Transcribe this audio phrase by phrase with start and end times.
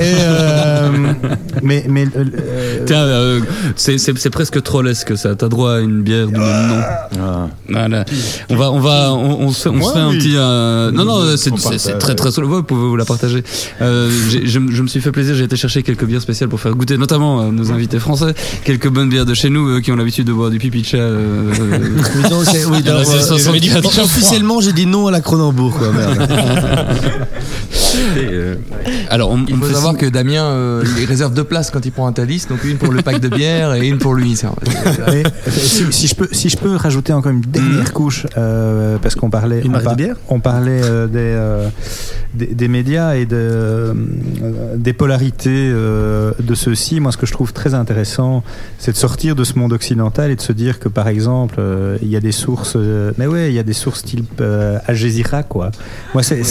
[0.00, 0.90] Et, euh,
[1.62, 2.24] mais mais euh,
[2.86, 3.40] Tiens, euh,
[3.76, 5.34] c'est- c'est c'est presque trollesque ça.
[5.34, 6.80] T'as droit à une bière du même nom.
[7.20, 7.48] Ah.
[7.68, 8.04] Voilà.
[8.50, 10.18] On va, on va, on, on se, on se Moi, fait un oui.
[10.18, 10.34] petit.
[10.36, 11.98] euh, non, non, c'est On c'est- c'est partage.
[11.98, 12.48] très très solo.
[12.48, 13.42] Vous pouvez vous la partager.
[13.82, 15.34] Euh, j'ai- je, me- je me suis fait plaisir.
[15.34, 18.34] J'ai été chercher quelques bières spéciales pour faire goûter, notamment euh, nos invités français,
[18.64, 20.86] quelques bonnes bières de chez nous euh, qui ont l'habitude de boire du pipi de
[20.86, 20.96] chat.
[20.98, 21.52] euh,
[22.16, 23.98] Oui, donc, c'est- oui, donc, c'est euh, 64.
[24.04, 25.88] officiellement, j'ai dit non à la Cronenbourg, quoi.
[25.92, 26.28] Merde.
[29.10, 31.92] Alors, on, on faut savoir signe- que Damien euh, il réserve deux places quand il
[31.92, 34.36] prend un Thalys, donc une pour le pack de bière et une pour lui.
[34.36, 34.52] ça.
[35.08, 39.14] euh, si, si je peux si je peux rajouter encore une dernière couche euh, parce
[39.14, 41.68] qu'on parlait Une on, marque de bière on parlait euh, des, euh,
[42.34, 43.94] des des médias et de euh,
[44.76, 47.00] des polarités euh, de ceux-ci.
[47.00, 48.42] Moi, ce que je trouve très intéressant,
[48.78, 51.96] c'est de sortir de ce monde occidental et de se dire que, par exemple, euh,
[52.02, 52.74] il y a des sources.
[52.76, 55.70] euh, mais ouais, il y a des sources type euh, Al Jazeera, quoi.
[56.14, 56.42] Moi, c'est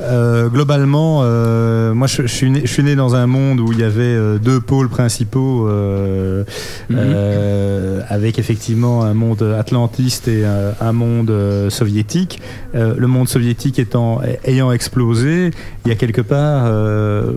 [0.00, 3.72] euh, globalement, euh, moi je, je suis né, je suis né dans un monde où
[3.72, 6.44] il y avait euh, deux pôles principaux, euh,
[6.88, 6.96] Mhm.
[6.98, 11.32] euh, avec effectivement un monde atlantiste et euh, un monde
[11.68, 12.40] soviétique.
[12.74, 15.50] Euh, le monde soviétique étant ayant explosé,
[15.84, 17.32] il y a quelque part euh,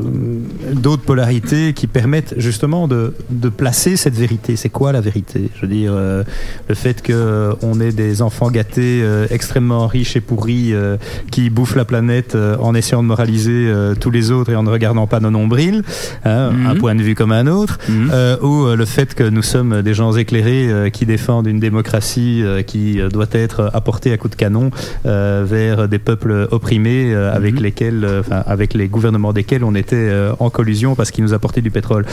[0.74, 4.56] d'autres polarités qui permettent justement de, de placer cette vérité.
[4.56, 5.50] C'est quoi la vérité?
[5.56, 6.24] Je veux dire, euh,
[6.70, 10.98] le fait que euh, on ait des enfants gâtés, euh, extrêmement riches et pourris, euh,
[11.32, 14.64] qui bouffent la planète euh, en essayant de moraliser euh, tous les autres et en
[14.64, 15.84] ne regardant pas nos nombrils,
[16.26, 16.66] hein, Mhm.
[16.68, 18.10] un point de vue comme un autre, Mhm.
[18.14, 21.60] euh, ou euh, le fait que nous sommes des gens éclairés euh, qui défendent une
[21.60, 24.72] démocratie euh, qui doit être apportée à coups de canon
[25.06, 27.64] euh, vers des peuples opprimés euh, avec Mhm.
[27.64, 31.34] lesquels, euh, enfin, avec les gouvernements desquels on était euh, en collusion parce qu'ils nous
[31.34, 32.06] apportaient du pétrole.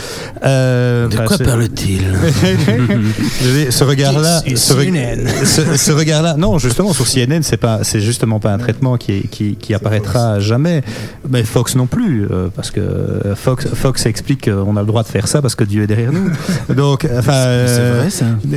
[0.42, 2.00] Euh, De quoi parle-t-il
[3.70, 4.78] ce regard-là, Sur
[5.46, 9.28] ce, ce regard-là, non, justement sur CNN, c'est pas, c'est justement pas un traitement qui,
[9.28, 10.82] qui, qui apparaîtra jamais.
[11.28, 12.80] Mais Fox non plus, euh, parce que
[13.36, 16.12] Fox, Fox explique qu'on a le droit de faire ça parce que Dieu est derrière
[16.12, 16.30] nous.
[16.74, 17.32] Donc, enfin,
[17.66, 18.10] C'est euh, vrai,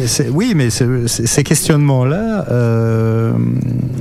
[0.08, 0.24] ça.
[0.32, 3.34] oui, mais ces questionnements-là euh,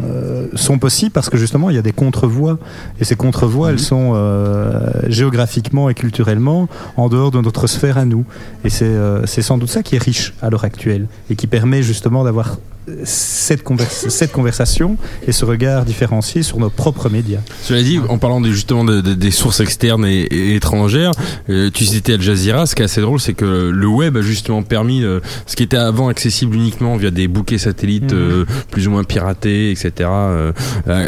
[0.05, 2.59] euh, sont possibles parce que justement, il y a des contre-voies.
[3.01, 8.05] Et ces contre-voies, elles sont euh, géographiquement et culturellement en dehors de notre sphère à
[8.05, 8.25] nous.
[8.65, 11.47] Et c'est euh, c'est sans doute ça qui est riche à l'heure actuelle et qui
[11.47, 12.59] permet justement d'avoir
[13.05, 14.97] cette, cette conversation
[15.27, 17.41] et ce regard différencié sur nos propres médias.
[17.63, 21.13] Cela dit, en parlant de- justement de- de- des sources externes et, et étrangères,
[21.49, 22.67] euh, tu citais Al Jazeera.
[22.67, 25.63] Ce qui est assez drôle, c'est que le web a justement permis euh, ce qui
[25.63, 28.19] était avant accessible uniquement via des bouquets satellites Mhm.
[28.19, 30.09] euh, plus ou moins piratés, etc.
[30.11, 30.53] à,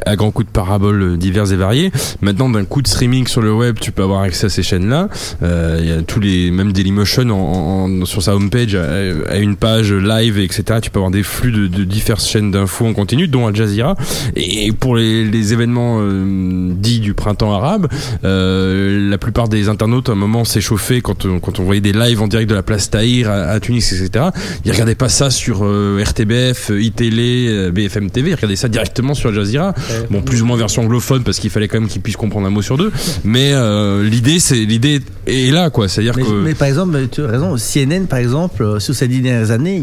[0.07, 1.91] à grands coups de paraboles divers et variés.
[2.21, 5.09] Maintenant, d'un coup de streaming sur le web, tu peux avoir accès à ces chaînes-là.
[5.43, 7.35] Il y a tous les, même Dailymotion en,
[7.87, 8.85] en- en- sur sa homepage a,
[9.31, 10.79] a une page live, etc.
[10.83, 13.97] Tu peux avoir des flux de, de diverses chaînes d'infos en continu, dont Al Jazeera.
[14.37, 17.89] Et pour les, les événements euh, dits du printemps arabe,
[18.25, 21.93] euh, la plupart des internautes à un moment s'échauffaient quand on, quand on voyait des
[21.93, 24.27] lives en direct de la place Tahrir à, à Tunis, etc.
[24.65, 28.69] Ils regardaient pas ça sur euh, RTBF, euh, iTélé, euh, BFM TV, ils regardaient ça
[28.69, 29.75] directement sur Al Jazeera.
[30.11, 32.51] Bon, plus ou moins version anglophone parce qu'il fallait quand même qu'ils puissent comprendre un
[32.51, 32.93] mot sur deux.
[33.25, 35.89] Mais euh, l'idée, c'est l'idée est là, quoi.
[35.89, 39.09] C'est-à-dire Mais, que mais par exemple, tu as raison, CNN, par exemple, euh, sur ces
[39.09, 39.83] dix dernières années,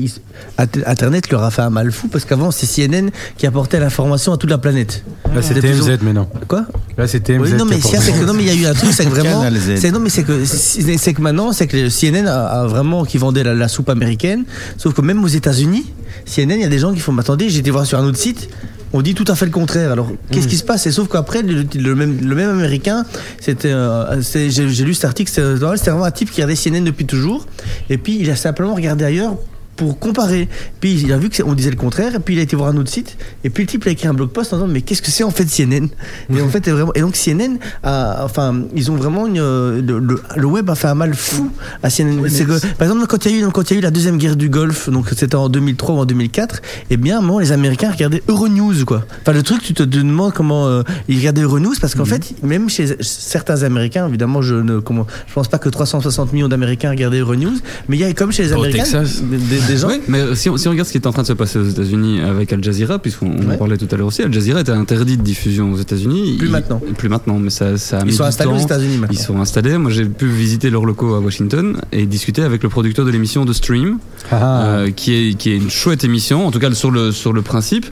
[0.85, 4.37] Internet leur a fait un mal fou parce qu'avant, c'est CNN qui apportait l'information à
[4.37, 5.03] toute la planète.
[5.33, 6.27] Là, C'était plus TMZ, mais non.
[6.47, 6.65] Quoi?
[6.97, 7.39] Là, c'est TMZ.
[7.41, 9.09] Oui, non, mais c'est que non, mais il y a eu un truc, c'est que
[9.09, 9.43] vraiment,
[9.77, 13.05] c'est non, mais c'est que c'est que maintenant, c'est que le CNN a, a vraiment
[13.05, 14.43] qui vendait la, la soupe américaine,
[14.77, 15.85] sauf que même aux États-Unis,
[16.25, 18.03] CNN, il y a des gens qui font, mais attendez, j'ai été voir sur un
[18.05, 18.49] autre site.
[18.91, 19.91] On dit tout à fait le contraire.
[19.91, 20.87] Alors, qu'est-ce qui se passe?
[20.87, 23.05] Et sauf qu'après, le, le même, le même américain,
[23.39, 25.47] c'était, euh, j'ai lu cet article, c'était
[25.77, 27.45] c'était vraiment un type qui regardait CNN depuis toujours,
[27.91, 29.35] et puis il a simplement regardé ailleurs
[29.79, 30.47] pour comparer.
[30.81, 32.77] Puis il a vu qu'on disait le contraire, et puis il a été voir un
[32.77, 34.81] autre site, et puis le type il a écrit un blog post en disant mais
[34.81, 35.87] qu'est-ce que c'est en fait CNN
[36.35, 39.99] Et en fait vraiment et donc CNN, a, enfin ils ont vraiment une, euh, le,
[39.99, 41.49] le- le web a fait un mal fou
[41.81, 42.21] à CNN.
[42.21, 44.17] Que, par exemple quand il y a eu quand il y a eu la deuxième
[44.17, 47.39] guerre du Golfe, donc c'était en 2003 ou en 2004, et bien à un moment
[47.39, 49.05] les Américains regardaient Euronews quoi.
[49.21, 52.69] Enfin le truc tu te demandes comment euh, ils regardaient Euronews parce qu'en fait même
[52.69, 57.19] chez certains Américains évidemment je ne comment je pense pas que 360 millions d'Américains regardaient
[57.19, 59.21] Euronews, mais il y a comme chez les Américains Texas.
[59.23, 61.11] des, des- des gens Oui, mais si on, si on regarde ce qui est en
[61.11, 63.95] train de se passer aux États-Unis avec Al Jazeera, puisqu'on on en parlait tout à
[63.97, 66.35] l'heure aussi, Al Jazeera était interdit de diffusion aux États-unis.
[66.37, 66.81] Plus Il- maintenant.
[66.97, 68.57] Plus maintenant, mais ça, ça a mis Ils sont du installés aux.
[68.57, 69.17] États-Unis maintenant.
[69.19, 69.77] Ils sont installés.
[69.77, 73.45] Moi, j'ai pu visiter leurs locaux à Washington et discuter avec le producteur de l'émission
[73.45, 73.99] de Stream,
[74.31, 77.33] Ah, euh, qui est qui est une chouette émission, en tout cas sur le sur
[77.33, 77.85] le principe.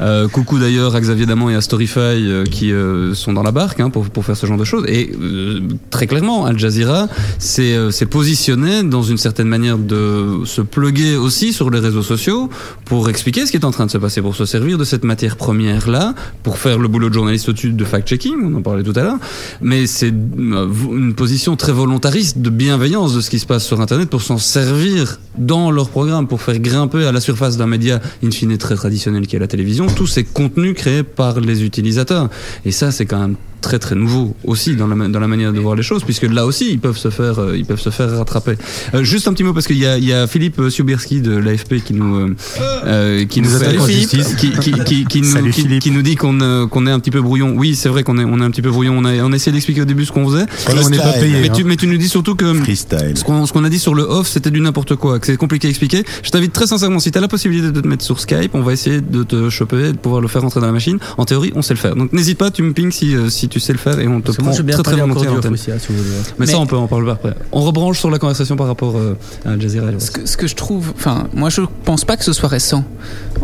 [0.00, 3.52] Euh, coucou d'ailleurs à Xavier Damon et à Storyfy euh, qui euh, sont dans la
[3.52, 4.84] barque hein, pour pour faire ce genre de choses.
[4.88, 7.08] Et euh, très clairement, Al Jazeera
[7.38, 12.02] s'est euh, s'est positionné dans une certaine manière de se pluguer aussi sur les réseaux
[12.02, 12.50] sociaux
[12.84, 15.04] pour expliquer ce qui est en train de se passer, pour se servir de cette
[15.04, 18.92] matière première-là, pour faire le boulot de journaliste au-dessus de fact-checking, on en parlait tout
[18.96, 19.18] à l'heure,
[19.60, 23.80] mais c'est euh, une position très volontariste de bienveillance de ce qui se passe sur
[23.80, 28.00] Internet pour s'en servir dans leur programme, pour faire grimper à la surface d'un média
[28.22, 32.28] in fine très traditionnel qui est la télévision, tous ces contenus créés par les utilisateurs.
[32.64, 35.60] Et ça, c'est quand même très très nouveau aussi dans la, dans la manière de
[35.60, 38.10] voir les choses puisque là aussi ils peuvent se faire euh, ils peuvent se faire
[38.10, 38.56] rattraper
[38.94, 41.20] Euh, juste un petit mot parce qu'il y a, il y a Philippe euh, Siobierski
[41.22, 42.36] de l'AFP qui nous euh,
[42.84, 46.66] euh, qui nous, attaque qui, qui, qui, qui nous, qui, qui nous dit qu'on euh,
[46.66, 48.62] qu'on est un petit peu brouillon oui c'est vrai qu'on est on est un petit
[48.62, 50.98] peu brouillon on a on a essayé d'expliquer au début ce qu'on faisait on n'est
[50.98, 51.52] pas payé, mais hein.
[51.54, 53.16] tu mais tu nous dis surtout que Freestyle.
[53.16, 55.36] ce qu'on ce qu'on a dit sur le off, c'était du n'importe quoi, que c'est
[55.36, 56.04] compliqué à expliquer.
[56.22, 58.62] Je t'invite très sincèrement, si tu as la possibilité de te mettre sur Skype, on
[58.62, 60.98] va essayer de te choper de pouvoir le faire rentrer dans la machine.
[61.18, 61.94] En théorie, on sait le faire.
[61.94, 64.32] Donc n'hésite pas, tu me pings si, si tu sais le faire et on te
[64.32, 66.16] prend moi, bien très très volontiers aussi, hein, si vous voulez.
[66.38, 67.34] Mais, ça, on peut en parler après.
[67.52, 69.14] On rebranche sur la conversation par rapport euh,
[69.44, 69.90] à Al Jazeera.
[69.90, 72.32] et le Ce que, ce que je trouve, enfin, moi je pense pas que ce
[72.32, 72.82] soit récent.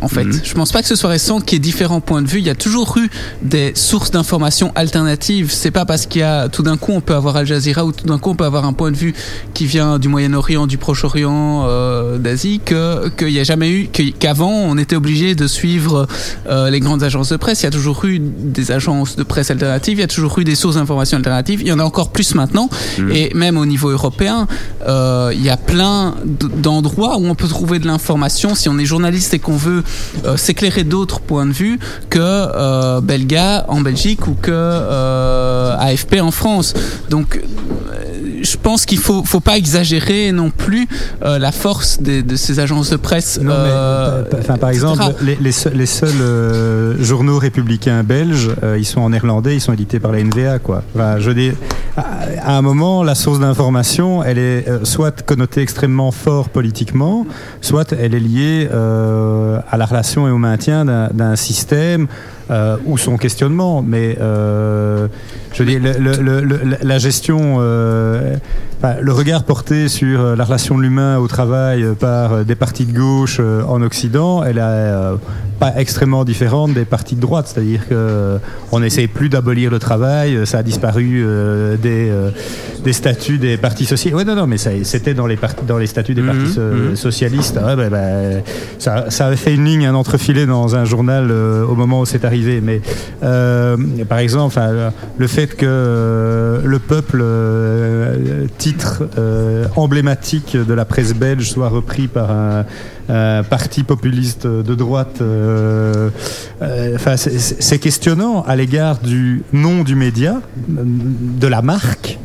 [0.00, 0.40] En fait, Mhm.
[0.42, 2.38] je pense pas que ce soit récent qu'il y ait différents points de vue.
[2.38, 3.10] Il y a toujours eu
[3.42, 5.50] des sources d'informations alternatives.
[5.52, 7.92] C'est pas parce qu'il y a tout d'un coup on peut avoir Al Jazeera ou
[7.92, 9.14] tout d'un coup on peut avoir un point de vue
[9.52, 13.88] qui vient du Moyen-Orient, du Proche-Orient, euh, d'Asie, que qu'il y a jamais eu,
[14.18, 16.06] qu'avant on était obligé de suivre
[16.48, 17.60] euh, les grandes agences de presse.
[17.62, 19.97] Il y a toujours eu des agences de presse alternatives.
[19.98, 21.60] Il y a toujours eu des sources d'informations alternatives.
[21.60, 22.68] Il y en a encore plus maintenant.
[23.12, 24.46] Et même au niveau européen,
[24.86, 28.84] euh, il y a plein d'endroits où on peut trouver de l'information si on est
[28.84, 29.82] journaliste et qu'on veut
[30.24, 31.78] euh, s'éclairer d'autres points de vue
[32.10, 36.74] que euh, Belga en Belgique ou que euh, AFP en France.
[37.10, 37.40] Donc
[38.42, 40.86] je pense qu'il faut faut pas exagérer non plus
[41.24, 43.40] euh, la force des- de ces agences de presse.
[43.42, 44.86] Non, euh, enfin, par etc.
[44.92, 49.56] exemple, les, les seuls, les seuls, euh, journaux républicains belges, euh, ils sont en néerlandais,
[49.56, 50.82] ils sont par la NVA, quoi.
[51.18, 51.52] Je dis,
[51.96, 57.26] à, un moment, la source d'information, elle est euh, soit connotée extrêmement fort politiquement,
[57.60, 62.06] soit elle est liée euh, à la relation et au maintien d'un système
[62.50, 63.82] euh, ou son questionnement.
[63.82, 71.26] Mais je dis, le- la gestion, le regard porté sur la relation de l'humain au
[71.26, 75.16] travail par des partis de gauche en Occident, elle euh,
[75.58, 77.46] pas extrêmement différente des partis de droite.
[77.52, 78.38] C'est-à-dire que euh,
[78.72, 82.30] on n'essaye plus d'abolir le travail, euh, ça a disparu euh, des, euh,
[82.84, 84.16] des statuts des partis sociaux.
[84.16, 86.52] Ouais, non, non, mais ça- c'était dans les, partis- dans les statuts des Mhm, partis
[86.52, 86.96] so- mhm.
[86.96, 87.56] socialistes.
[87.56, 88.40] Ouais, bah, bah,
[88.78, 92.06] ça, ça avait fait une ligne, un entrefilet dans un journal euh, au moment où
[92.06, 92.60] c'est arrivé.
[92.62, 92.80] Mais
[93.22, 93.76] euh,
[94.08, 94.58] par exemple,
[95.18, 102.08] le fait que le peuple, euh, titre euh, emblématique de la presse belge, soit repris
[102.08, 102.64] par un,
[103.08, 106.10] un parti populiste de droite, euh,
[106.62, 112.18] euh, enfin, c'est- questionnant à l'égard du nom du média, de la marque,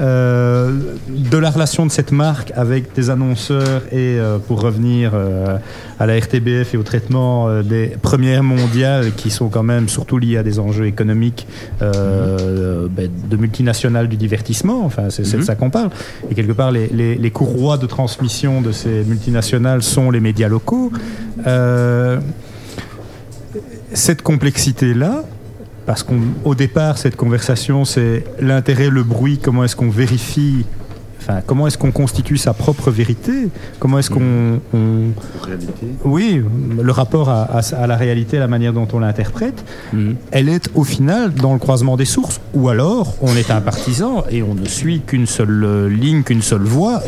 [0.00, 0.72] euh,
[1.08, 5.56] de la relation de cette marque avec des annonceurs et euh, pour revenir euh,
[5.98, 10.18] à la RTBF et au traitement euh, des premières mondiales qui sont quand même surtout
[10.18, 11.46] liées à des enjeux économiques
[11.82, 15.42] euh, ben, de multinationales du divertissement, enfin c'est de Mhm.
[15.42, 15.90] ça qu'on parle.
[16.30, 20.27] Et quelque part les, les, les courroies de transmission de ces multinationales sont les médias
[20.48, 20.92] locaux.
[21.46, 22.18] Euh,
[23.94, 25.24] cette complexité-là,
[25.86, 30.66] parce qu'au départ, cette conversation, c'est l'intérêt, le bruit, comment est-ce qu'on vérifie,
[31.20, 33.48] enfin, comment est-ce qu'on constitue sa propre vérité,
[33.78, 34.60] comment est-ce qu'on...
[34.74, 35.12] on-
[36.04, 36.42] Oui,
[36.80, 40.16] le rapport à, à- à la réalité, la manière dont on l'interprète, Mhm.
[40.30, 44.24] elle est au final dans le croisement des sources, ou alors on est un partisan
[44.30, 47.02] et on ne suit qu'une seule euh, ligne, qu'une seule voie,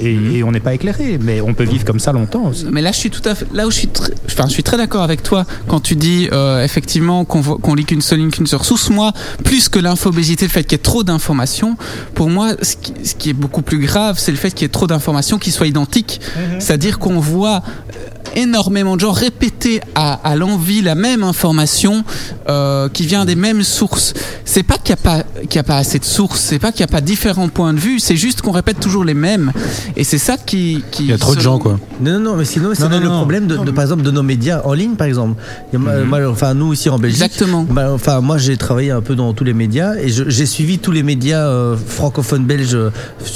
[0.00, 2.66] et, et- et on n'est pas éclairé, mais on peut vivre comme ça longtemps aussi.
[2.70, 4.62] Mais là, je suis tout à fait, là où je suis, très, enfin, je suis
[4.62, 8.46] très d'accord avec toi quand tu dis euh, effectivement qu'on lit qu'une seule ligne, qu'une
[8.46, 8.90] seule source.
[8.90, 9.12] Moi,
[9.44, 11.76] plus que l'infobésité, le fait qu'il y ait trop d'informations,
[12.14, 14.64] pour moi, ce qui, ce qui est beaucoup plus grave, c'est le fait qu'il y
[14.66, 16.20] ait trop d'informations qui soient identiques.
[16.58, 17.62] C'est-à-dire qu'on voit
[18.36, 22.04] énormément de gens répéter à, à l'envie la même information
[22.48, 24.14] euh, qui vient des mêmes sources.
[24.44, 26.72] C'est pas qu'il n'y a pas qu'il y a pas assez de sources, c'est pas
[26.72, 29.52] qu'il n'y a pas différents points de vue, c'est juste qu'on répète toujours les mêmes.
[29.96, 31.78] Et c'est ça qui, qui Il y a trop de gens, quoi.
[32.00, 33.16] Non, non, non, mais sinon, c'est le non.
[33.18, 35.40] problème de, de, par exemple, de nos médias en ligne, par exemple.
[35.72, 36.04] Mhm.
[36.04, 37.22] moi, enfin, nous, ici en Belgique.
[37.22, 37.66] Exactement.
[37.68, 40.92] bah, enfin, moi, j'ai travaillé un peu dans tous les médias et j'ai suivi tous
[40.92, 42.90] les médias euh, francophones belges euh,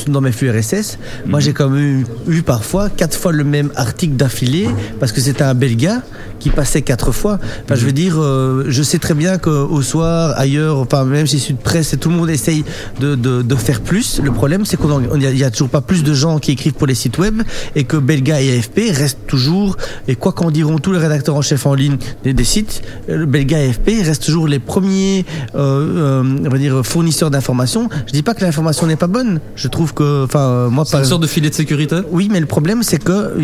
[0.08, 0.98] dans mes flux RSS.
[1.24, 1.30] Mhm.
[1.30, 4.68] Moi, j'ai quand même eu, eu parfois quatre fois le même article d'affilée
[5.00, 6.02] parce que c'était un bel gars
[6.38, 7.38] qui passait quatre fois.
[7.64, 11.38] Enfin, je veux dire, euh, je sais très bien qu'au soir, ailleurs, enfin, même chez
[11.38, 12.64] Sud Presse, tout le monde essaye
[13.00, 14.20] de, de, de faire plus.
[14.22, 16.86] Le problème, c'est qu'il n'y a, a toujours pas plus de gens qui écrivent pour
[16.86, 17.42] les sites web
[17.74, 21.42] et que Belga et AFP restent toujours, et quoi qu'en diront tous les rédacteurs en
[21.42, 26.22] chef en ligne des, des sites, euh, Belga et AFP restent toujours les premiers, euh,
[26.22, 27.88] euh, on va dire, fournisseurs d'informations.
[28.06, 29.40] Je dis pas que l'information n'est pas bonne.
[29.56, 31.96] Je trouve que, enfin, moi, C'est une sorte de filet de sécurité?
[32.10, 33.34] Oui, mais le problème, c'est que,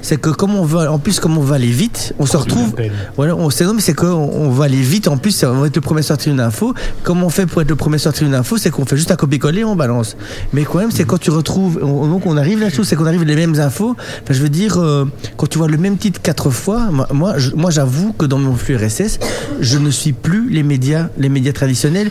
[0.00, 2.74] c'est que comme on veut, en plus, comme on va aller vite, on se retrouve.
[3.16, 5.08] Voilà, on c'est non, mais c'est qu'on on va aller vite.
[5.08, 6.74] En plus, on va être le premier à sortir une info.
[7.02, 8.56] Comment on fait pour être le premier à sortir une info?
[8.56, 10.16] C'est qu'on fait juste un copier-coller et on balance.
[10.52, 11.78] Mais quand même, c'est quand tu retrouves.
[11.82, 13.94] on- donc, on arrive là-dessus, c'est qu'on arrive les mêmes infos.
[14.22, 15.04] Enfin, je veux dire, euh,
[15.36, 18.38] quand tu vois le même titre quatre fois, moi, moi, je- moi, j'avoue que dans
[18.38, 19.18] mon flux RSS,
[19.60, 21.72] je ne suis plus les médias, les médias traditionnels.